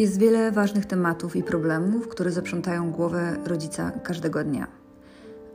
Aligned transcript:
Jest 0.00 0.18
wiele 0.18 0.52
ważnych 0.52 0.86
tematów 0.86 1.36
i 1.36 1.42
problemów, 1.42 2.08
które 2.08 2.30
zaprzątają 2.30 2.90
głowę 2.90 3.36
rodzica 3.44 3.90
każdego 3.90 4.44
dnia. 4.44 4.66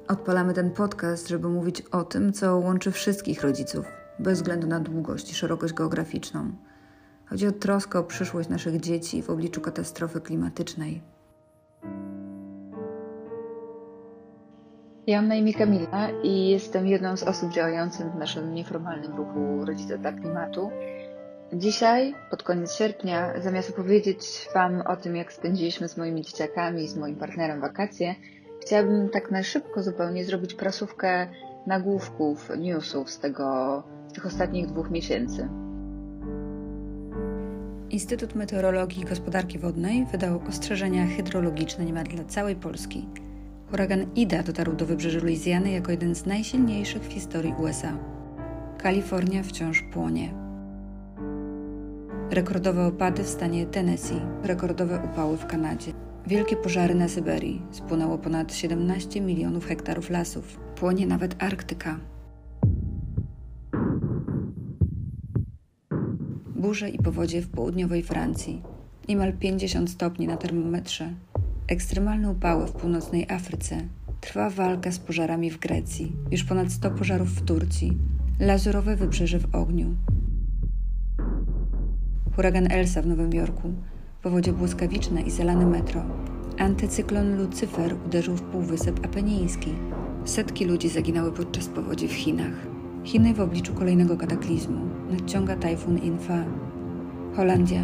Odpalamy 0.08 0.54
ten 0.54 0.72
podcast, 0.72 1.28
żeby 1.28 1.50
mówić 1.50 1.82
o 1.82 2.04
tym, 2.04 2.34
co 2.34 2.58
łączy 2.58 2.92
wszystkich 2.92 3.42
rodziców, 3.42 3.86
bez 4.20 4.38
względu 4.38 4.68
na 4.68 4.80
długość 4.80 5.32
i 5.32 5.36
szerokość 5.36 5.74
geograficzną. 5.74 6.52
Chodzi 7.26 7.48
o 7.48 7.52
troskę 7.52 8.00
o 8.00 8.04
przyszłość 8.04 8.50
naszych 8.50 8.80
dzieci 8.80 9.22
w 9.22 9.30
obliczu 9.30 9.62
katastrofy 9.62 10.22
klimatycznej. 10.22 11.02
Ja 15.08 15.22
mam 15.22 15.28
na 15.28 15.36
imię 15.36 15.54
Kamila 15.54 16.10
i 16.24 16.50
jestem 16.50 16.88
jedną 16.88 17.18
z 17.18 17.24
osób 17.24 17.52
działających 17.52 18.12
w 18.12 18.16
naszym 18.16 18.54
nieformalnym 18.54 19.16
ruchu 19.16 19.66
Rodzice 19.66 19.98
dla 19.98 20.12
Klimatu. 20.12 20.70
Dzisiaj, 21.58 22.16
pod 22.30 22.44
koniec 22.44 22.76
sierpnia, 22.76 23.42
zamiast 23.42 23.70
opowiedzieć 23.70 24.50
Wam 24.54 24.82
o 24.82 24.96
tym, 24.96 25.16
jak 25.16 25.34
spędziliśmy 25.34 25.88
z 25.88 25.98
moimi 25.98 26.22
dzieciakami 26.22 26.84
i 26.84 26.88
z 26.88 26.98
moim 26.98 27.16
partnerem 27.16 27.62
wakacje, 27.62 28.16
chciałabym 28.62 29.10
tak 29.10 29.32
na 29.32 29.44
szybko 29.44 29.84
zupełnie 29.84 30.26
zrobić 30.26 30.54
prasówkę 30.54 31.28
nagłówków, 31.68 32.50
newsów 32.58 33.10
z, 33.10 33.20
tego, 33.20 33.84
z 34.08 34.14
tych 34.14 34.26
ostatnich 34.26 34.68
dwóch 34.68 34.92
miesięcy. 34.92 35.50
Instytut 37.90 38.36
Meteorologii 38.36 39.02
i 39.02 39.06
Gospodarki 39.06 39.60
Wodnej 39.60 40.06
wydał 40.12 40.42
ostrzeżenia 40.50 41.08
hydrologiczne 41.08 41.86
niemal 41.86 42.04
dla 42.04 42.24
całej 42.24 42.56
Polski. 42.56 43.08
Huragan 43.72 44.06
Ida 44.16 44.44
dotarł 44.44 44.74
do 44.74 44.86
wybrzeży 44.86 45.22
Luizjany 45.22 45.72
jako 45.72 45.92
jeden 45.92 46.16
z 46.16 46.26
najsilniejszych 46.26 47.02
w 47.02 47.12
historii 47.12 47.54
USA. 47.60 47.98
Kalifornia 48.78 49.44
wciąż 49.44 49.84
płonie. 49.94 50.45
Rekordowe 52.32 52.86
opady 52.86 53.24
w 53.24 53.28
stanie 53.28 53.66
Tennessee, 53.66 54.22
rekordowe 54.44 55.02
upały 55.12 55.38
w 55.38 55.46
Kanadzie. 55.46 55.92
Wielkie 56.28 56.56
pożary 56.56 56.96
na 56.96 57.08
Syberii. 57.08 57.62
Spłonęło 57.72 58.18
ponad 58.18 58.54
17 58.54 59.22
milionów 59.22 59.66
hektarów 59.66 60.10
lasów. 60.10 60.60
Płonie 60.76 61.08
nawet 61.08 61.44
Arktyka. 61.44 62.00
Burze 66.56 66.90
i 66.90 66.98
powodzie 66.98 67.42
w 67.42 67.50
południowej 67.50 68.04
Francji. 68.04 68.62
Niemal 69.08 69.34
50 69.34 69.90
stopni 69.90 70.28
na 70.28 70.38
termometrze. 70.38 71.14
Ekstremalne 71.68 72.30
upały 72.30 72.68
w 72.68 72.72
północnej 72.72 73.26
Afryce. 73.30 73.82
Trwa 74.22 74.50
walka 74.50 74.92
z 74.92 75.00
pożarami 75.00 75.52
w 75.52 75.60
Grecji. 75.60 76.12
Już 76.32 76.44
ponad 76.44 76.72
100 76.72 76.92
pożarów 76.92 77.30
w 77.30 77.46
Turcji. 77.46 77.98
Lazurowe 78.40 78.96
wybrzeże 78.96 79.40
w 79.40 79.56
ogniu. 79.56 79.96
Huragan 82.36 82.72
Elsa 82.72 83.02
w 83.02 83.08
Nowym 83.08 83.34
Jorku. 83.34 83.74
Powodzie 84.22 84.54
błyskawiczne 84.54 85.22
i 85.22 85.32
zalane 85.32 85.66
metro. 85.66 86.02
Antycyklon 86.58 87.38
Lucyfer 87.38 87.96
uderzył 88.06 88.36
w 88.36 88.42
Półwysep 88.42 89.06
Apeniński. 89.06 89.74
Setki 90.26 90.66
ludzi 90.66 90.90
zaginęły 90.90 91.32
podczas 91.32 91.68
powodzi 91.68 92.08
w 92.08 92.14
Chinach. 92.14 92.68
Chiny 93.04 93.34
w 93.34 93.40
obliczu 93.40 93.74
kolejnego 93.74 94.18
kataklizmu. 94.18 94.80
Nadciąga 95.12 95.56
tajfun 95.56 95.98
Infa. 95.98 96.44
Holandia. 97.36 97.84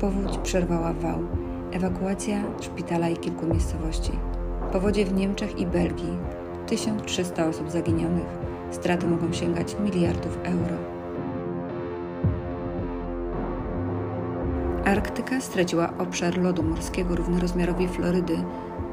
Powódź 0.00 0.38
przerwała 0.38 0.92
wał. 0.92 1.18
Ewakuacja 1.72 2.44
szpitala 2.60 3.08
i 3.08 3.16
kilku 3.16 3.46
miejscowości. 3.46 4.12
Powodzie 4.72 5.04
w 5.04 5.12
Niemczech 5.12 5.58
i 5.58 5.66
Belgii. 5.66 6.18
1300 6.66 7.46
osób 7.46 7.70
zaginionych. 7.70 8.26
Straty 8.70 9.06
mogą 9.06 9.32
sięgać 9.32 9.76
miliardów 9.84 10.38
euro. 10.44 10.95
Arktyka 14.86 15.40
straciła 15.40 15.92
obszar 15.98 16.38
lodu 16.38 16.62
morskiego 16.62 17.16
równorozmiarowi 17.16 17.88
Florydy 17.88 18.38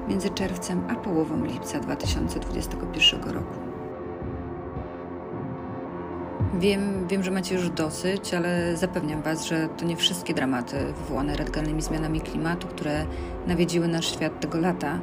między 0.08 0.30
czerwcem 0.30 0.84
a 0.90 0.96
połową 0.96 1.46
lipca 1.46 1.80
2021 1.80 3.24
roku. 3.24 3.60
Wiem, 6.60 7.08
wiem, 7.08 7.24
że 7.24 7.32
macie 7.32 7.56
już 7.56 7.70
dosyć, 7.70 8.34
ale 8.34 8.78
zapewniam 8.78 9.22
Was, 9.22 9.46
że 9.46 9.70
to 9.78 9.86
nie 9.86 9.96
wszystkie 9.96 10.34
dramaty 10.34 10.76
wywołane 10.98 11.36
radykalnymi 11.36 11.82
zmianami 11.82 12.22
klimatu, 12.22 12.68
które 12.68 13.06
nawiedziły 13.48 13.88
nasz 13.88 14.12
świat 14.14 14.40
tego 14.40 14.58
lata. 14.58 15.00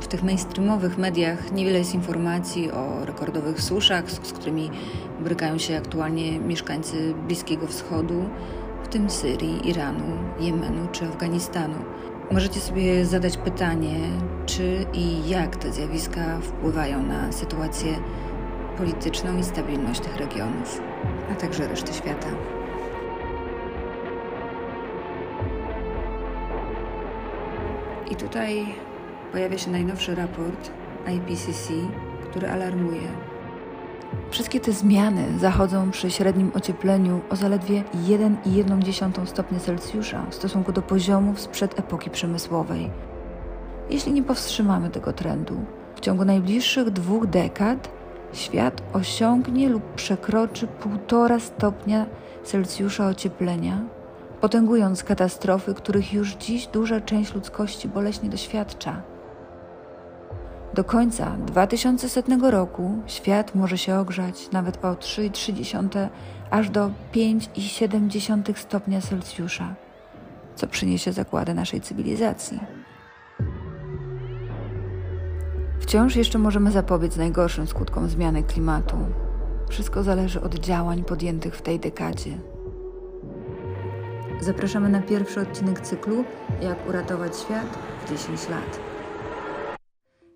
W 0.00 0.06
tych 0.06 0.22
mainstreamowych 0.22 0.98
mediach 0.98 1.52
niewiele 1.52 1.78
jest 1.78 1.94
informacji 1.94 2.70
o 2.70 3.04
rekordowych 3.04 3.60
suszach, 3.60 4.10
z, 4.10 4.26
z 4.28 4.32
którymi 4.32 4.70
borykają 5.20 5.58
się 5.58 5.76
aktualnie 5.76 6.38
mieszkańcy 6.38 7.14
Bliskiego 7.28 7.66
Wschodu, 7.66 8.24
tym 8.92 9.10
Syrii, 9.10 9.68
Iranu, 9.68 10.18
Jemenu 10.40 10.88
czy 10.92 11.04
Afganistanu. 11.04 11.74
Możecie 12.30 12.60
sobie 12.60 13.04
zadać 13.06 13.36
pytanie, 13.36 13.96
czy 14.46 14.86
i 14.92 15.28
jak 15.28 15.56
te 15.56 15.72
zjawiska 15.72 16.40
wpływają 16.40 17.02
na 17.02 17.32
sytuację 17.32 17.94
polityczną 18.76 19.38
i 19.38 19.44
stabilność 19.44 20.00
tych 20.00 20.16
regionów, 20.16 20.80
a 21.32 21.34
także 21.34 21.68
reszty 21.68 21.94
świata. 21.94 22.28
I 28.10 28.16
tutaj 28.16 28.74
pojawia 29.32 29.58
się 29.58 29.70
najnowszy 29.70 30.14
raport 30.14 30.70
IPCC, 31.06 31.72
który 32.30 32.50
alarmuje. 32.50 33.31
Wszystkie 34.30 34.60
te 34.60 34.72
zmiany 34.72 35.38
zachodzą 35.38 35.90
przy 35.90 36.10
średnim 36.10 36.50
ociepleniu 36.54 37.20
o 37.30 37.36
zaledwie 37.36 37.84
1,1 38.06 39.26
stopnia 39.26 39.58
Celsjusza 39.58 40.26
w 40.30 40.34
stosunku 40.34 40.72
do 40.72 40.82
poziomów 40.82 41.40
sprzed 41.40 41.78
epoki 41.78 42.10
przemysłowej. 42.10 42.90
Jeśli 43.90 44.12
nie 44.12 44.22
powstrzymamy 44.22 44.90
tego 44.90 45.12
trendu, 45.12 45.54
w 45.94 46.00
ciągu 46.00 46.24
najbliższych 46.24 46.90
dwóch 46.90 47.26
dekad 47.26 47.88
świat 48.32 48.82
osiągnie 48.92 49.68
lub 49.68 49.94
przekroczy 49.94 50.68
1,5 51.08 51.40
stopnia 51.40 52.06
Celsjusza 52.44 53.08
ocieplenia, 53.08 53.80
potęgując 54.40 55.04
katastrofy, 55.04 55.74
których 55.74 56.12
już 56.12 56.34
dziś 56.34 56.66
duża 56.66 57.00
część 57.00 57.34
ludzkości 57.34 57.88
boleśnie 57.88 58.28
doświadcza. 58.28 59.11
Do 60.74 60.84
końca 60.84 61.36
2100 61.46 62.50
roku 62.50 63.02
świat 63.06 63.54
może 63.54 63.78
się 63.78 63.98
ogrzać 63.98 64.50
nawet 64.50 64.84
o 64.84 64.94
3,3 64.94 66.08
aż 66.50 66.70
do 66.70 66.90
5,7 67.14 68.56
stopnia 68.56 69.00
Celsjusza, 69.00 69.74
co 70.56 70.66
przyniesie 70.66 71.12
zakłady 71.12 71.54
naszej 71.54 71.80
cywilizacji. 71.80 72.60
Wciąż 75.80 76.16
jeszcze 76.16 76.38
możemy 76.38 76.70
zapobiec 76.70 77.16
najgorszym 77.16 77.66
skutkom 77.66 78.08
zmiany 78.08 78.42
klimatu. 78.42 78.96
Wszystko 79.68 80.02
zależy 80.02 80.40
od 80.40 80.54
działań 80.54 81.04
podjętych 81.04 81.56
w 81.56 81.62
tej 81.62 81.80
dekadzie. 81.80 82.38
Zapraszamy 84.40 84.88
na 84.88 85.02
pierwszy 85.02 85.40
odcinek 85.40 85.80
cyklu 85.80 86.24
Jak 86.62 86.88
uratować 86.88 87.36
świat 87.36 87.78
w 88.04 88.10
10 88.10 88.48
lat. 88.48 88.91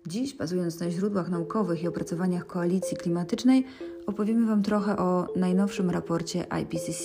Dziś, 0.07 0.33
bazując 0.33 0.79
na 0.79 0.91
źródłach 0.91 1.29
naukowych 1.29 1.83
i 1.83 1.87
opracowaniach 1.87 2.47
koalicji 2.47 2.97
klimatycznej, 2.97 3.63
opowiemy 4.05 4.47
Wam 4.47 4.63
trochę 4.63 4.97
o 4.97 5.27
najnowszym 5.35 5.89
raporcie 5.89 6.45
IPCC. 6.61 7.03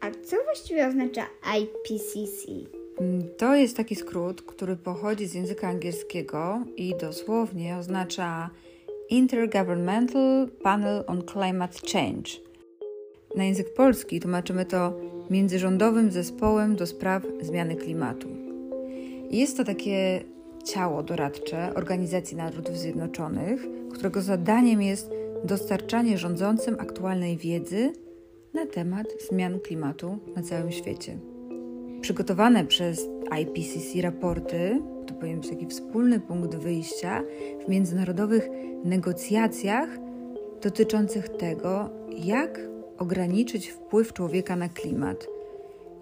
A 0.00 0.10
co 0.10 0.36
właściwie 0.44 0.88
oznacza 0.88 1.26
IPCC? 1.60 2.46
Mm, 2.98 3.22
to 3.38 3.54
jest 3.54 3.76
taki 3.76 3.96
skrót, 3.96 4.42
który 4.42 4.76
pochodzi 4.76 5.26
z 5.26 5.34
języka 5.34 5.68
angielskiego 5.68 6.64
i 6.76 6.94
dosłownie 7.00 7.76
oznacza 7.76 8.50
Intergovernmental 9.10 10.48
Panel 10.62 11.04
on 11.06 11.22
Climate 11.32 11.78
Change. 11.92 12.30
Na 13.36 13.44
język 13.44 13.74
polski 13.74 14.20
tłumaczymy 14.20 14.64
to 14.64 15.00
Międzyrządowym 15.30 16.12
Zespołem 16.12 16.76
do 16.76 16.86
Spraw 16.86 17.22
Zmiany 17.40 17.76
Klimatu. 17.76 18.28
Jest 19.30 19.56
to 19.56 19.64
takie 19.64 20.24
ciało 20.66 21.02
doradcze 21.02 21.74
Organizacji 21.74 22.36
Narodów 22.36 22.78
Zjednoczonych, 22.78 23.66
którego 23.92 24.22
zadaniem 24.22 24.82
jest 24.82 25.10
dostarczanie 25.44 26.18
rządzącym 26.18 26.76
aktualnej 26.80 27.36
wiedzy 27.36 27.92
na 28.54 28.66
temat 28.66 29.06
zmian 29.30 29.60
klimatu 29.60 30.18
na 30.36 30.42
całym 30.42 30.72
świecie. 30.72 31.18
Przygotowane 32.00 32.64
przez 32.64 33.08
IPCC 33.40 34.02
raporty 34.02 34.82
to 35.06 35.14
powinien 35.14 35.40
być 35.40 35.50
taki 35.50 35.66
wspólny 35.66 36.20
punkt 36.20 36.54
wyjścia 36.54 37.22
w 37.66 37.68
międzynarodowych 37.68 38.48
negocjacjach 38.84 39.88
dotyczących 40.62 41.28
tego, 41.28 41.90
jak 42.18 42.60
ograniczyć 42.98 43.68
wpływ 43.68 44.12
człowieka 44.12 44.56
na 44.56 44.68
klimat, 44.68 45.26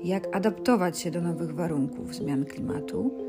jak 0.05 0.37
adaptować 0.37 0.99
się 0.99 1.11
do 1.11 1.21
nowych 1.21 1.55
warunków 1.55 2.15
zmian 2.15 2.45
klimatu, 2.45 3.24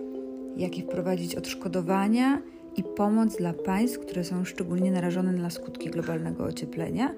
jakie 0.57 0.81
wprowadzić 0.81 1.35
odszkodowania 1.35 2.41
i 2.75 2.83
pomoc 2.83 3.37
dla 3.37 3.53
państw, 3.53 3.99
które 3.99 4.23
są 4.23 4.45
szczególnie 4.45 4.91
narażone 4.91 5.31
na 5.31 5.49
skutki 5.49 5.89
globalnego 5.89 6.43
ocieplenia 6.43 7.15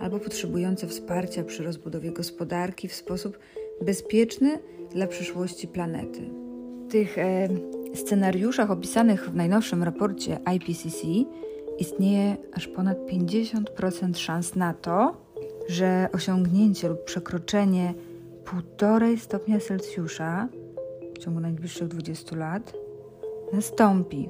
albo 0.00 0.18
potrzebujące 0.18 0.86
wsparcia 0.86 1.44
przy 1.44 1.62
rozbudowie 1.64 2.12
gospodarki 2.12 2.88
w 2.88 2.94
sposób 2.94 3.38
bezpieczny 3.82 4.58
dla 4.90 5.06
przyszłości 5.06 5.68
planety. 5.68 6.20
W 6.88 6.92
tych 6.92 7.18
e, 7.18 7.48
scenariuszach 7.94 8.70
opisanych 8.70 9.30
w 9.30 9.34
najnowszym 9.34 9.82
raporcie 9.82 10.38
IPCC 10.56 11.06
istnieje 11.78 12.36
aż 12.52 12.68
ponad 12.68 12.98
50% 12.98 14.16
szans 14.16 14.56
na 14.56 14.74
to, 14.74 15.16
że 15.68 16.08
osiągnięcie 16.12 16.88
lub 16.88 17.04
przekroczenie 17.04 17.94
1,5 18.44 19.18
stopnia 19.18 19.60
Celsjusza 19.60 20.48
ciągu 21.20 21.40
najbliższych 21.40 21.88
20 21.88 22.36
lat 22.36 22.72
nastąpi. 23.52 24.28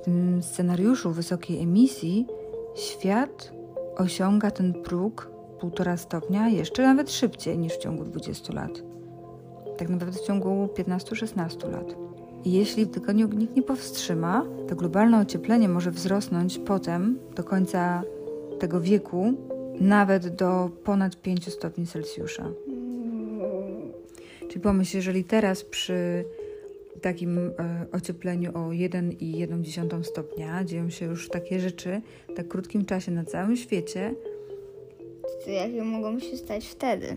W 0.00 0.04
tym 0.04 0.42
scenariuszu 0.42 1.10
wysokiej 1.10 1.62
emisji 1.62 2.26
świat 2.74 3.52
osiąga 3.96 4.50
ten 4.50 4.82
próg 4.82 5.30
1,5 5.60 5.96
stopnia 5.96 6.48
jeszcze 6.48 6.82
nawet 6.82 7.10
szybciej 7.10 7.58
niż 7.58 7.72
w 7.72 7.78
ciągu 7.78 8.04
20 8.04 8.52
lat. 8.52 8.82
Tak 9.78 9.88
naprawdę 9.88 10.18
w 10.18 10.26
ciągu 10.26 10.68
15-16 10.78 11.72
lat. 11.72 11.96
I 12.44 12.52
jeśli 12.52 12.86
tylko 12.86 13.12
nikt 13.12 13.56
nie 13.56 13.62
powstrzyma, 13.62 14.44
to 14.68 14.76
globalne 14.76 15.20
ocieplenie 15.20 15.68
może 15.68 15.90
wzrosnąć 15.90 16.58
potem 16.58 17.18
do 17.36 17.44
końca 17.44 18.02
tego 18.58 18.80
wieku 18.80 19.32
nawet 19.80 20.28
do 20.28 20.70
ponad 20.84 21.16
5 21.16 21.52
stopni 21.52 21.86
Celsjusza. 21.86 22.48
Czyli 24.52 24.62
pomyśl, 24.62 24.96
jeżeli 24.96 25.24
teraz 25.24 25.64
przy 25.64 26.24
takim 27.00 27.38
e, 27.38 27.52
ociepleniu 27.92 28.50
o 28.50 28.68
1,1 28.68 30.02
stopnia 30.02 30.64
dzieją 30.64 30.90
się 30.90 31.06
już 31.06 31.28
takie 31.28 31.60
rzeczy 31.60 32.00
w 32.28 32.34
tak 32.34 32.48
krótkim 32.48 32.84
czasie 32.84 33.12
na 33.12 33.24
całym 33.24 33.56
świecie, 33.56 34.14
to 35.44 35.50
jakie 35.50 35.82
mogą 35.82 36.20
się 36.20 36.36
stać 36.36 36.68
wtedy? 36.68 37.16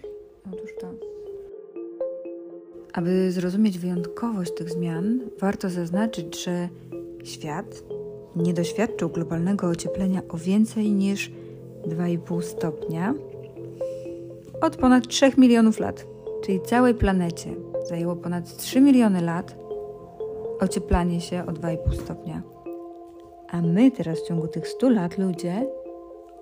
Otóż 0.53 0.69
to. 0.81 0.93
Aby 2.93 3.31
zrozumieć 3.31 3.79
wyjątkowość 3.79 4.51
tych 4.53 4.69
zmian, 4.69 5.19
warto 5.39 5.69
zaznaczyć, 5.69 6.43
że 6.43 6.69
świat 7.23 7.83
nie 8.35 8.53
doświadczył 8.53 9.09
globalnego 9.09 9.67
ocieplenia 9.67 10.21
o 10.29 10.37
więcej 10.37 10.91
niż 10.91 11.31
2,5 11.87 12.41
stopnia 12.41 13.13
od 14.61 14.77
ponad 14.77 15.07
3 15.07 15.31
milionów 15.37 15.79
lat, 15.79 16.14
czyli 16.45 16.61
całej 16.61 16.93
planecie 16.93 17.55
zajęło 17.89 18.15
ponad 18.15 18.57
3 18.57 18.81
miliony 18.81 19.21
lat 19.21 19.55
ocieplanie 20.59 21.21
się 21.21 21.43
o 21.47 21.51
2,5 21.51 22.01
stopnia. 22.03 22.41
A 23.49 23.61
my 23.61 23.91
teraz 23.91 24.19
w 24.19 24.27
ciągu 24.27 24.47
tych 24.47 24.67
100 24.67 24.89
lat, 24.89 25.17
ludzie, 25.17 25.67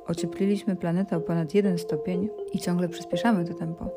ociepliliśmy 0.08 0.76
planetę 0.76 1.18
o 1.18 1.22
ponad 1.22 1.54
1 1.54 1.78
stopień 1.78 2.30
i 2.54 2.60
ciągle 2.60 2.90
przyspieszamy 2.90 3.46
to 3.46 3.54
tempo. 3.54 3.90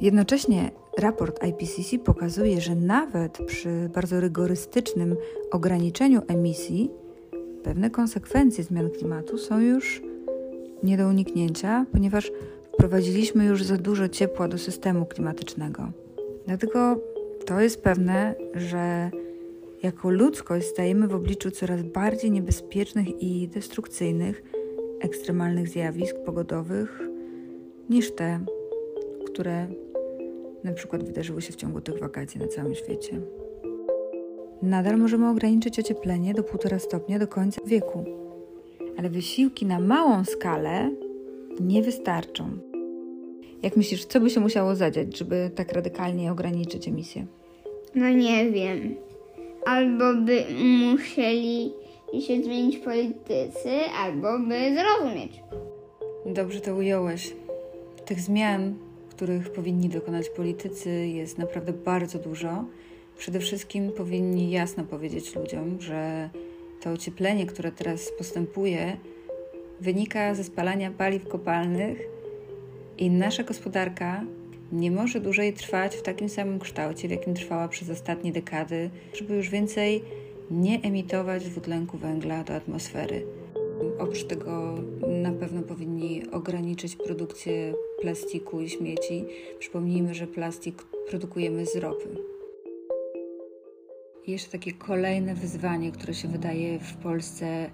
Jednocześnie 0.00 0.70
raport 0.98 1.44
IPCC 1.44 1.98
pokazuje, 1.98 2.60
że 2.60 2.74
nawet 2.74 3.38
przy 3.46 3.90
bardzo 3.94 4.20
rygorystycznym 4.20 5.16
ograniczeniu 5.50 6.22
emisji 6.28 6.90
pewne 7.62 7.90
konsekwencje 7.90 8.64
zmian 8.64 8.90
klimatu 8.90 9.38
są 9.38 9.60
już 9.60 10.02
nie 10.82 10.96
do 10.96 11.08
uniknięcia, 11.08 11.86
ponieważ 11.92 12.32
wprowadziliśmy 12.78 13.44
już 13.44 13.64
za 13.64 13.76
dużo 13.76 14.08
ciepła 14.08 14.48
do 14.48 14.58
systemu 14.58 15.06
klimatycznego. 15.06 15.90
Dlatego 16.46 17.00
to 17.46 17.60
jest 17.60 17.82
pewne, 17.82 18.34
że 18.54 19.10
jako 19.82 20.10
ludzkość 20.10 20.66
stajemy 20.66 21.08
w 21.08 21.14
obliczu 21.14 21.50
coraz 21.50 21.82
bardziej 21.82 22.30
niebezpiecznych 22.30 23.22
i 23.22 23.48
destrukcyjnych 23.48 24.42
ekstremalnych 25.00 25.68
zjawisk 25.68 26.16
pogodowych 26.16 27.00
niż 27.90 28.12
te, 28.12 28.40
które 29.26 29.66
na 30.64 30.72
przykład 30.72 31.04
wydarzyły 31.04 31.42
się 31.42 31.52
w 31.52 31.56
ciągu 31.56 31.80
tych 31.80 32.00
wakacji 32.00 32.40
na 32.40 32.46
całym 32.46 32.74
świecie. 32.74 33.20
Nadal 34.62 34.98
możemy 34.98 35.30
ograniczyć 35.30 35.78
ocieplenie 35.78 36.34
do 36.34 36.42
1,5 36.42 36.78
stopnia 36.78 37.18
do 37.18 37.28
końca 37.28 37.60
wieku, 37.66 38.04
ale 38.98 39.10
wysiłki 39.10 39.66
na 39.66 39.80
małą 39.80 40.24
skalę 40.24 40.90
nie 41.60 41.82
wystarczą. 41.82 42.67
Jak 43.62 43.76
myślisz, 43.76 44.04
co 44.04 44.20
by 44.20 44.30
się 44.30 44.40
musiało 44.40 44.74
zadziać, 44.74 45.18
żeby 45.18 45.50
tak 45.54 45.72
radykalnie 45.72 46.32
ograniczyć 46.32 46.88
emisję? 46.88 47.26
No 47.94 48.10
nie 48.10 48.50
wiem. 48.50 48.94
Albo 49.66 50.14
by 50.14 50.44
musieli 50.84 51.72
się 52.20 52.42
zmienić 52.42 52.78
politycy, 52.78 53.70
albo 54.02 54.38
by 54.38 54.74
zrozumieć. 54.74 55.32
Dobrze 56.26 56.60
to 56.60 56.74
ująłeś. 56.74 57.34
Tych 58.04 58.20
zmian, 58.20 58.74
których 59.10 59.50
powinni 59.50 59.88
dokonać 59.88 60.28
politycy, 60.28 60.90
jest 60.90 61.38
naprawdę 61.38 61.72
bardzo 61.72 62.18
dużo. 62.18 62.64
Przede 63.18 63.40
wszystkim 63.40 63.92
powinni 63.92 64.50
jasno 64.50 64.84
powiedzieć 64.84 65.36
ludziom, 65.36 65.80
że 65.80 66.30
to 66.82 66.90
ocieplenie, 66.90 67.46
które 67.46 67.72
teraz 67.72 68.12
postępuje, 68.18 68.96
wynika 69.80 70.34
ze 70.34 70.44
spalania 70.44 70.90
paliw 70.90 71.28
kopalnych 71.28 72.17
i 72.98 73.10
nasza 73.10 73.42
gospodarka 73.42 74.24
nie 74.72 74.90
może 74.90 75.20
dłużej 75.20 75.52
trwać 75.52 75.96
w 75.96 76.02
takim 76.02 76.28
samym 76.28 76.58
kształcie, 76.58 77.08
w 77.08 77.10
jakim 77.10 77.34
trwała 77.34 77.68
przez 77.68 77.90
ostatnie 77.90 78.32
dekady, 78.32 78.90
żeby 79.14 79.34
już 79.34 79.48
więcej 79.48 80.02
nie 80.50 80.82
emitować 80.82 81.44
dwutlenku 81.44 81.98
węgla 81.98 82.44
do 82.44 82.54
atmosfery. 82.54 83.26
Oprócz 83.98 84.24
tego 84.24 84.74
na 85.22 85.32
pewno 85.32 85.62
powinni 85.62 86.30
ograniczyć 86.30 86.96
produkcję 86.96 87.74
plastiku 88.02 88.60
i 88.60 88.68
śmieci. 88.68 89.24
Przypomnijmy, 89.58 90.14
że 90.14 90.26
plastik 90.26 90.82
produkujemy 91.08 91.66
z 91.66 91.76
ropy. 91.76 92.08
I 94.26 94.30
jeszcze 94.30 94.50
takie 94.50 94.72
kolejne 94.72 95.34
wyzwanie, 95.34 95.92
które 95.92 96.14
się 96.14 96.28
wydaje 96.28 96.78
w 96.78 96.94
Polsce 96.96 97.70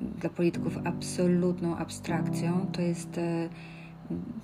dla 0.00 0.30
polityków 0.30 0.78
absolutną 0.84 1.76
abstrakcją, 1.76 2.66
to 2.72 2.82
jest 2.82 3.18
e, 3.18 3.48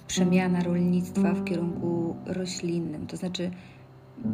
przemiana 0.06 0.62
rolnictwa 0.62 1.34
w 1.34 1.44
kierunku 1.44 2.16
roślinnym. 2.26 3.06
To 3.06 3.16
znaczy, 3.16 3.50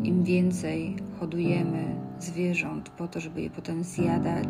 im 0.02 0.24
więcej 0.24 0.96
hodujemy 1.20 1.84
zwierząt 2.20 2.88
po 2.88 3.08
to, 3.08 3.20
żeby 3.20 3.42
je 3.42 3.50
potem 3.50 3.84
zjadać, 3.84 4.48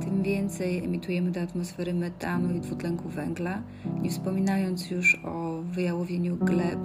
tym 0.00 0.22
więcej 0.22 0.84
emitujemy 0.84 1.30
do 1.30 1.40
atmosfery 1.40 1.94
metanu 1.94 2.54
i 2.54 2.60
dwutlenku 2.60 3.08
węgla, 3.08 3.62
nie 4.02 4.10
wspominając 4.10 4.90
już 4.90 5.20
o 5.24 5.62
wyjałowieniu 5.62 6.36
gleb, 6.36 6.78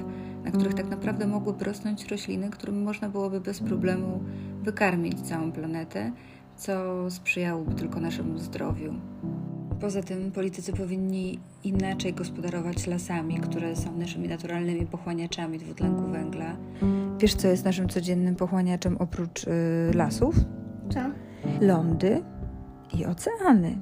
na 0.44 0.51
których 0.51 0.73
tak 0.73 0.89
naprawdę 0.89 1.27
mogłyby 1.27 1.65
rosnąć 1.65 2.06
rośliny, 2.06 2.49
którym 2.49 2.83
można 2.83 3.09
byłoby 3.09 3.42
bez 3.42 3.59
problemu 3.59 4.23
wykarmić 4.63 5.21
całą 5.21 5.51
planetę, 5.51 6.11
co 6.57 7.06
sprzyjałoby 7.11 7.75
tylko 7.75 7.99
naszemu 7.99 8.37
zdrowiu. 8.37 8.94
Poza 9.83 10.04
tym 10.04 10.31
politycy 10.31 10.73
powinni 10.73 11.40
inaczej 11.63 12.13
gospodarować 12.13 12.87
lasami, 12.87 13.40
które 13.40 13.75
są 13.75 13.97
naszymi 13.97 14.28
naturalnymi 14.28 14.85
pochłaniaczami 14.85 15.57
dwutlenku 15.57 16.07
węgla. 16.07 16.56
Wiesz, 17.19 17.35
co 17.35 17.47
jest 17.47 17.66
naszym 17.66 17.90
codziennym 17.90 18.35
pochłaniaczem 18.35 18.97
oprócz 18.97 19.47
yy, 19.47 19.54
lasów? 19.94 20.35
Co? 20.94 20.99
Lądy 21.61 22.21
i 22.99 23.06
oceany. 23.06 23.78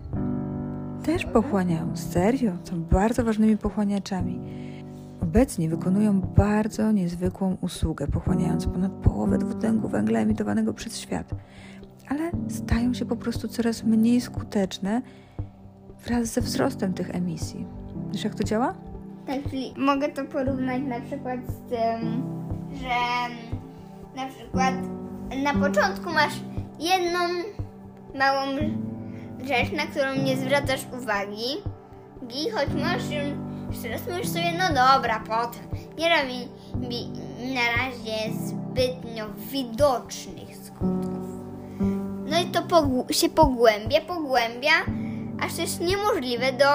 Też 1.06 1.26
pochłaniają. 1.26 1.98
Serio, 1.98 2.52
są 2.64 2.84
bardzo 2.84 3.24
ważnymi 3.24 3.58
pochłaniaczami. 3.58 4.40
Obecnie 5.22 5.70
wykonują 5.70 6.22
bardzo 6.22 6.92
niezwykłą 6.92 7.58
usługę, 7.62 8.08
pochłaniając 8.08 8.66
ponad 8.66 8.92
połowę 8.92 9.38
dwutlenku 9.38 9.88
węgla 9.88 10.20
emitowanego 10.20 10.74
przez 10.74 11.00
świat. 11.00 11.36
Ale 12.10 12.32
stają 12.50 12.94
się 12.94 13.06
po 13.06 13.16
prostu 13.16 13.48
coraz 13.48 13.84
mniej 13.84 14.22
skuteczne 14.22 15.02
wraz 16.04 16.28
ze 16.28 16.42
wzrostem 16.42 16.94
tych 16.94 17.16
emisji. 17.16 17.68
Wiesz, 18.12 18.24
jak 18.24 18.36
to 18.36 18.44
działa? 18.44 18.74
Tak, 19.28 19.44
czyli 19.50 19.74
mogę 19.78 20.10
to 20.10 20.26
porównać 20.26 20.82
na 20.84 21.02
przykład 21.02 21.40
z 21.48 21.70
tym, 21.70 22.24
że 22.74 22.96
na 24.16 24.30
przykład 24.30 24.76
na 25.44 25.54
początku 25.54 26.10
masz 26.10 26.34
jedną 26.80 27.20
małą 28.16 28.58
rzecz, 29.44 29.72
na 29.72 29.86
którą 29.86 30.24
nie 30.24 30.38
zwracasz 30.38 30.88
uwagi 31.02 31.58
i 32.30 32.52
choć 32.52 32.70
masz 32.84 33.10
ją 33.10 33.52
jeszcze 33.72 33.90
raz 33.90 34.08
mówisz 34.08 34.28
sobie, 34.28 34.52
no 34.58 34.68
dobra, 34.68 35.24
potem. 35.28 35.64
Nie 35.98 36.10
robi 36.10 36.48
mi 36.90 37.10
na 37.54 37.62
razie 37.78 38.34
zbytnio 38.46 39.26
widocznych 39.52 40.56
skutków. 40.56 41.28
No 42.26 42.40
i 42.42 42.46
to 42.46 42.64
się 43.14 43.30
pogłębia, 43.30 44.02
pogłębia, 44.02 44.72
aż 45.42 45.56
to 45.56 45.62
jest 45.62 45.82
niemożliwe 45.82 46.54
do, 46.54 46.66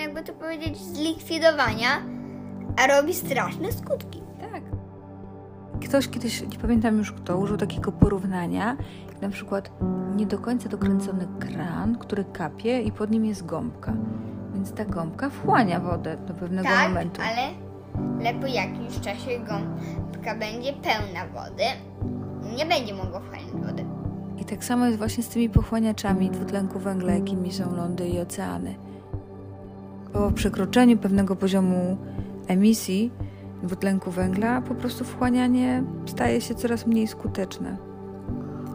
jakby 0.00 0.22
to 0.22 0.32
powiedzieć, 0.32 0.78
zlikwidowania, 0.78 1.88
a 2.76 2.86
robi 2.86 3.14
straszne 3.14 3.72
skutki. 3.72 4.22
Tak. 4.40 4.62
Ktoś 5.88 6.08
kiedyś, 6.08 6.42
nie 6.42 6.58
pamiętam 6.58 6.98
już 6.98 7.12
kto, 7.12 7.38
użył 7.38 7.56
takiego 7.56 7.92
porównania, 7.92 8.76
jak 9.08 9.22
na 9.22 9.28
przykład 9.28 9.70
nie 10.16 10.26
do 10.26 10.38
końca 10.38 10.68
dokręcony 10.68 11.28
kran, 11.40 11.98
który 11.98 12.24
kapie 12.24 12.82
i 12.82 12.92
pod 12.92 13.10
nim 13.10 13.24
jest 13.24 13.46
gąbka. 13.46 13.92
Więc 14.54 14.72
ta 14.72 14.84
gąbka 14.84 15.30
wchłania 15.30 15.80
wodę 15.80 16.16
do 16.16 16.34
pewnego 16.34 16.68
tak, 16.68 16.88
momentu. 16.88 17.22
ale 17.22 17.64
ale 18.20 18.34
po 18.34 18.46
jakimś 18.46 19.00
czasie 19.00 19.38
gąbka 19.38 20.34
będzie 20.34 20.72
pełna 20.72 21.26
wody 21.26 21.64
nie 22.56 22.66
będzie 22.66 22.94
mogła 22.94 23.20
wchłaniać. 23.20 23.43
I 24.44 24.46
tak 24.46 24.64
samo 24.64 24.86
jest 24.86 24.98
właśnie 24.98 25.22
z 25.22 25.28
tymi 25.28 25.50
pochłaniaczami 25.50 26.30
dwutlenku 26.30 26.78
węgla, 26.78 27.12
jakimi 27.12 27.52
są 27.52 27.76
lądy 27.76 28.08
i 28.08 28.20
oceany. 28.20 28.74
Po 30.12 30.32
przekroczeniu 30.32 30.96
pewnego 30.98 31.36
poziomu 31.36 31.96
emisji 32.48 33.12
dwutlenku 33.62 34.10
węgla, 34.10 34.60
po 34.60 34.74
prostu 34.74 35.04
wchłanianie 35.04 35.82
staje 36.06 36.40
się 36.40 36.54
coraz 36.54 36.86
mniej 36.86 37.06
skuteczne. 37.06 37.76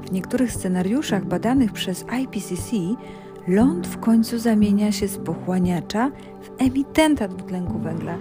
W 0.07 0.11
niektórych 0.11 0.51
scenariuszach 0.51 1.25
badanych 1.25 1.71
przez 1.71 2.05
IPCC 2.21 2.71
ląd 3.47 3.87
w 3.87 3.99
końcu 3.99 4.39
zamienia 4.39 4.91
się 4.91 5.07
z 5.07 5.17
pochłaniacza 5.17 6.11
w 6.41 6.61
emitenta 6.61 7.27
dwutlenku 7.27 7.79
węgla. 7.79 8.17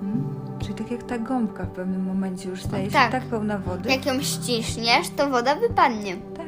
Hmm? 0.00 0.24
Czyli 0.58 0.74
tak 0.74 0.90
jak 0.90 1.02
ta 1.02 1.18
gąbka 1.18 1.64
w 1.64 1.70
pewnym 1.70 2.04
momencie 2.04 2.48
już 2.48 2.62
staje 2.62 2.86
się 2.86 2.92
tak. 2.92 3.12
tak 3.12 3.22
pełna 3.22 3.58
wody. 3.58 3.90
Jak 3.90 4.06
ją 4.06 4.20
ściśniesz, 4.20 5.08
to 5.16 5.30
woda 5.30 5.56
wypadnie. 5.56 6.16
Tak, 6.36 6.46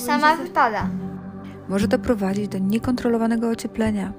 Sama 0.00 0.28
będzie- 0.28 0.44
wypada. 0.44 0.88
Może 1.68 1.88
to 1.88 1.98
prowadzić 1.98 2.48
do 2.48 2.58
niekontrolowanego 2.58 3.48
ocieplenia. 3.50 4.12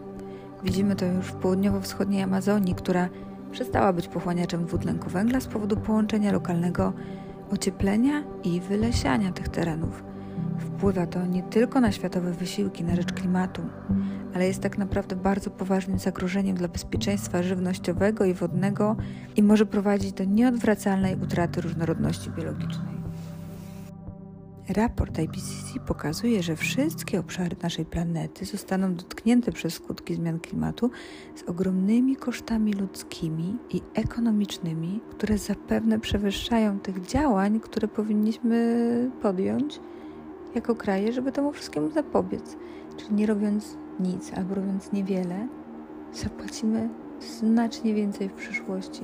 Widzimy 0.63 0.95
to 0.95 1.05
już 1.05 1.25
w 1.25 1.33
południowo-wschodniej 1.33 2.21
Amazonii, 2.23 2.75
która 2.75 3.09
przestała 3.51 3.93
być 3.93 4.07
pochłaniaczem 4.07 4.65
dwutlenku 4.65 5.09
węgla 5.09 5.39
z 5.39 5.47
powodu 5.47 5.77
połączenia 5.77 6.31
lokalnego 6.31 6.93
ocieplenia 7.51 8.23
i 8.43 8.61
wylesiania 8.61 9.31
tych 9.31 9.49
terenów. 9.49 10.03
Wpływa 10.57 11.07
to 11.07 11.25
nie 11.25 11.43
tylko 11.43 11.81
na 11.81 11.91
światowe 11.91 12.31
wysiłki 12.31 12.83
na 12.83 12.95
rzecz 12.95 13.13
klimatu, 13.13 13.61
ale 14.35 14.47
jest 14.47 14.61
tak 14.61 14.77
naprawdę 14.77 15.15
bardzo 15.15 15.49
poważnym 15.49 15.99
zagrożeniem 15.99 16.55
dla 16.55 16.67
bezpieczeństwa 16.67 17.43
żywnościowego 17.43 18.25
i 18.25 18.33
wodnego 18.33 18.95
i 19.35 19.43
może 19.43 19.65
prowadzić 19.65 20.13
do 20.13 20.23
nieodwracalnej 20.23 21.15
utraty 21.15 21.61
różnorodności 21.61 22.31
biologicznej. 22.31 22.92
Raport 24.69 25.19
IPCC 25.19 25.79
pokazuje, 25.87 26.43
że 26.43 26.55
wszystkie 26.55 27.19
obszary 27.19 27.55
naszej 27.63 27.85
planety 27.85 28.45
zostaną 28.45 28.95
dotknięte 28.95 29.51
przez 29.51 29.73
skutki 29.73 30.15
zmian 30.15 30.39
klimatu 30.39 30.91
z 31.35 31.43
ogromnymi 31.43 32.15
kosztami 32.15 32.73
ludzkimi 32.73 33.57
i 33.69 33.81
ekonomicznymi, 33.93 34.99
które 35.09 35.37
zapewne 35.37 35.99
przewyższają 35.99 36.79
tych 36.79 37.05
działań, 37.05 37.59
które 37.59 37.87
powinniśmy 37.87 39.11
podjąć 39.21 39.79
jako 40.55 40.75
kraje, 40.75 41.13
żeby 41.13 41.31
temu 41.31 41.51
wszystkiemu 41.51 41.91
zapobiec. 41.91 42.57
Czyli 42.97 43.13
nie 43.13 43.25
robiąc 43.25 43.77
nic 43.99 44.33
albo 44.33 44.55
robiąc 44.55 44.91
niewiele, 44.91 45.47
zapłacimy 46.13 46.89
znacznie 47.19 47.93
więcej 47.93 48.29
w 48.29 48.33
przyszłości. 48.33 49.01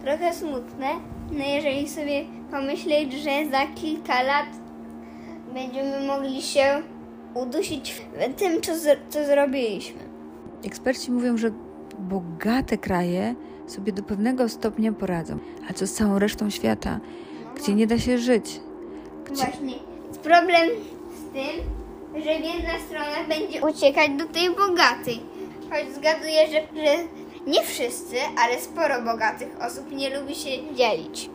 Trochę 0.00 0.34
smutne, 0.34 0.86
no 1.32 1.44
jeżeli 1.44 1.88
sobie 1.88 2.24
pomyśleć, 2.50 3.12
że 3.12 3.50
za 3.50 3.66
kilka 3.74 4.22
lat 4.22 4.63
będziemy 5.54 6.06
mogli 6.06 6.42
się 6.42 6.82
udusić 7.34 7.92
w 7.92 8.34
tym, 8.34 8.60
co, 8.60 8.72
co 9.08 9.24
zrobiliśmy. 9.24 10.00
Eksperci 10.64 11.12
mówią, 11.12 11.36
że 11.36 11.50
bogate 11.98 12.78
kraje 12.78 13.34
sobie 13.66 13.92
do 13.92 14.02
pewnego 14.02 14.48
stopnia 14.48 14.92
poradzą. 14.92 15.38
A 15.70 15.72
co 15.72 15.86
z 15.86 15.92
całą 15.92 16.18
resztą 16.18 16.50
świata, 16.50 17.00
gdzie 17.56 17.74
nie 17.74 17.86
da 17.86 17.98
się 17.98 18.18
żyć? 18.18 18.60
Gdzie... 19.24 19.44
Właśnie. 19.44 19.74
Problem 20.22 20.68
z 21.10 21.32
tym, 21.32 22.22
że 22.22 22.32
jedna 22.32 22.78
strona 22.88 23.28
będzie 23.28 23.66
uciekać 23.66 24.10
do 24.18 24.24
tej 24.24 24.50
bogatej. 24.50 25.20
Choć 25.70 25.94
zgaduję, 25.94 26.46
że, 26.46 26.82
że 26.84 26.96
nie 27.46 27.62
wszyscy, 27.62 28.16
ale 28.44 28.60
sporo 28.60 29.02
bogatych 29.02 29.48
osób 29.60 29.92
nie 29.92 30.18
lubi 30.18 30.34
się 30.34 30.74
dzielić. 30.74 31.30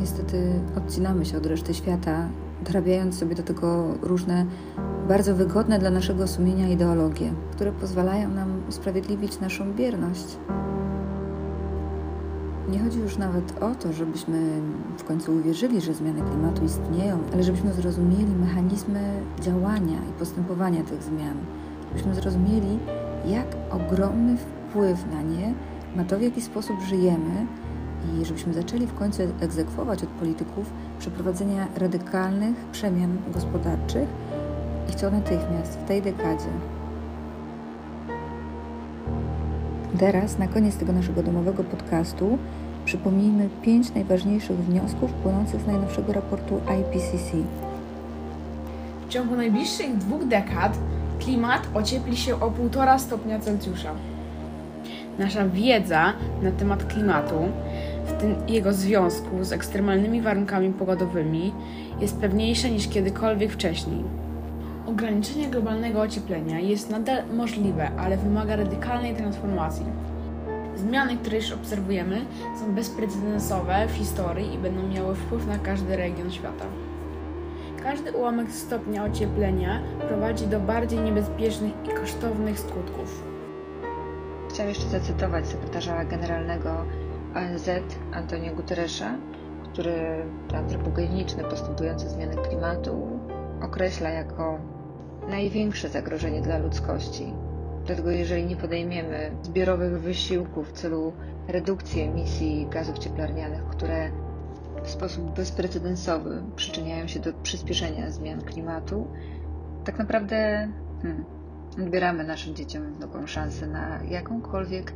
Niestety 0.00 0.52
odcinamy 0.76 1.26
się 1.26 1.38
od 1.38 1.46
reszty 1.46 1.74
świata, 1.74 2.28
dorabiając 2.66 3.18
sobie 3.18 3.34
do 3.34 3.42
tego 3.42 3.94
różne 4.02 4.46
bardzo 5.08 5.34
wygodne 5.34 5.78
dla 5.78 5.90
naszego 5.90 6.26
sumienia 6.26 6.68
ideologie, 6.68 7.32
które 7.52 7.72
pozwalają 7.72 8.28
nam 8.28 8.62
usprawiedliwić 8.68 9.40
naszą 9.40 9.72
bierność. 9.72 10.36
Nie 12.70 12.78
chodzi 12.78 12.98
już 12.98 13.18
nawet 13.18 13.62
o 13.62 13.74
to, 13.74 13.92
żebyśmy 13.92 14.60
w 14.98 15.04
końcu 15.04 15.32
uwierzyli, 15.32 15.80
że 15.80 15.94
zmiany 15.94 16.22
klimatu 16.22 16.64
istnieją, 16.64 17.18
ale 17.32 17.42
żebyśmy 17.42 17.72
zrozumieli 17.72 18.34
mechanizmy 18.40 19.00
działania 19.40 19.98
i 20.10 20.18
postępowania 20.18 20.82
tych 20.82 21.02
zmian. 21.02 21.36
Żebyśmy 21.88 22.14
zrozumieli, 22.14 22.78
jak 23.26 23.56
ogromny 23.70 24.36
wpływ 24.36 25.06
na 25.12 25.22
nie 25.22 25.54
ma 25.96 26.04
to, 26.04 26.18
w 26.18 26.22
jaki 26.22 26.40
sposób 26.40 26.80
żyjemy 26.80 27.46
i 28.04 28.24
żebyśmy 28.24 28.54
zaczęli 28.54 28.86
w 28.86 28.94
końcu 28.94 29.22
egzekwować 29.40 30.02
od 30.02 30.08
polityków 30.08 30.70
przeprowadzenia 30.98 31.66
radykalnych 31.76 32.56
przemian 32.72 33.18
gospodarczych 33.34 34.08
i 34.92 35.00
to 35.00 35.10
natychmiast, 35.10 35.78
w 35.78 35.84
tej 35.84 36.02
dekadzie. 36.02 36.48
Teraz, 39.98 40.38
na 40.38 40.48
koniec 40.48 40.76
tego 40.76 40.92
naszego 40.92 41.22
domowego 41.22 41.64
podcastu, 41.64 42.38
przypomnijmy 42.84 43.48
pięć 43.62 43.94
najważniejszych 43.94 44.56
wniosków 44.56 45.12
płynących 45.12 45.60
z 45.60 45.66
najnowszego 45.66 46.12
raportu 46.12 46.60
IPCC. 46.80 47.36
W 49.06 49.08
ciągu 49.08 49.36
najbliższych 49.36 49.96
dwóch 49.96 50.24
dekad 50.24 50.78
klimat 51.18 51.68
ociepli 51.74 52.16
się 52.16 52.34
o 52.40 52.50
1,5 52.50 52.98
stopnia 52.98 53.38
Celsjusza. 53.38 53.92
Nasza 55.18 55.48
wiedza 55.48 56.12
na 56.42 56.50
temat 56.50 56.84
klimatu, 56.84 57.34
jego 58.48 58.72
związku 58.72 59.44
z 59.44 59.52
ekstremalnymi 59.52 60.22
warunkami 60.22 60.72
pogodowymi, 60.72 61.52
jest 62.00 62.20
pewniejsza 62.20 62.68
niż 62.68 62.88
kiedykolwiek 62.88 63.52
wcześniej. 63.52 64.04
Ograniczenie 64.86 65.48
globalnego 65.48 66.00
ocieplenia 66.00 66.60
jest 66.60 66.90
nadal 66.90 67.22
możliwe, 67.32 67.90
ale 67.96 68.16
wymaga 68.16 68.56
radykalnej 68.56 69.14
transformacji. 69.14 69.86
Zmiany, 70.76 71.16
które 71.16 71.36
już 71.36 71.52
obserwujemy, 71.52 72.20
są 72.60 72.74
bezprecedensowe 72.74 73.86
w 73.88 73.92
historii 73.92 74.54
i 74.54 74.58
będą 74.58 74.88
miały 74.88 75.14
wpływ 75.14 75.46
na 75.46 75.58
każdy 75.58 75.96
region 75.96 76.30
świata. 76.30 76.64
Każdy 77.82 78.12
ułamek 78.12 78.50
stopnia 78.50 79.04
ocieplenia 79.04 79.82
prowadzi 80.08 80.46
do 80.46 80.60
bardziej 80.60 81.00
niebezpiecznych 81.00 81.72
i 81.84 82.00
kosztownych 82.00 82.58
skutków. 82.58 83.22
Chciałam 84.50 84.68
jeszcze 84.68 84.88
zacytować 84.88 85.46
sekretarza 85.46 86.04
generalnego 86.04 86.84
ONZ 87.38 87.68
Antonio 88.12 88.54
Guterresza, 88.54 89.16
który 89.72 90.24
te 90.48 90.58
antropogeniczne 90.58 91.44
postępujące 91.44 92.10
zmiany 92.10 92.36
klimatu 92.36 93.20
określa 93.62 94.10
jako 94.10 94.58
największe 95.28 95.88
zagrożenie 95.88 96.40
dla 96.40 96.58
ludzkości. 96.58 97.32
Dlatego 97.86 98.10
jeżeli 98.10 98.46
nie 98.46 98.56
podejmiemy 98.56 99.30
zbiorowych 99.42 100.00
wysiłków 100.00 100.68
w 100.68 100.72
celu 100.72 101.12
redukcji 101.48 102.00
emisji 102.02 102.66
gazów 102.70 102.98
cieplarnianych, 102.98 103.64
które 103.64 104.10
w 104.84 104.90
sposób 104.90 105.36
bezprecedensowy 105.36 106.42
przyczyniają 106.56 107.06
się 107.06 107.20
do 107.20 107.32
przyspieszenia 107.32 108.10
zmian 108.10 108.40
klimatu, 108.40 109.06
tak 109.84 109.98
naprawdę 109.98 110.68
hmm, 111.02 111.24
odbieramy 111.82 112.24
naszym 112.24 112.54
dzieciom 112.54 112.98
nową 113.00 113.26
szansę 113.26 113.66
na 113.66 114.02
jakąkolwiek 114.02 114.92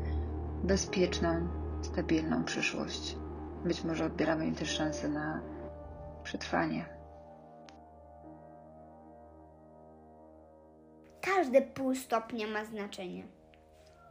bezpieczną, 0.65 1.29
stabilną 1.83 2.45
przyszłość. 2.45 3.17
Być 3.65 3.85
może 3.85 4.05
odbieramy 4.05 4.47
im 4.47 4.55
też 4.55 4.71
szansę 4.71 5.09
na 5.09 5.43
przetrwanie. 6.23 6.87
Każde 11.21 11.63
pół 11.63 11.95
stopnia 11.95 12.47
ma 12.47 12.65
znaczenie. 12.65 13.27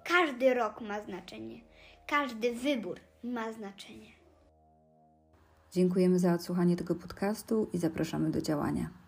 Każdy 0.04 0.54
rok 0.54 0.82
ma 0.82 1.02
znaczenie. 1.02 1.62
Każdy 2.08 2.56
wybór 2.56 3.00
ma 3.24 3.54
znaczenie. 3.54 4.12
Dziękujemy 5.72 6.20
za 6.20 6.34
odsłuchanie 6.34 6.76
tego 6.76 6.96
podcastu 6.96 7.70
i 7.74 7.78
zapraszamy 7.78 8.32
do 8.32 8.42
działania. 8.42 9.01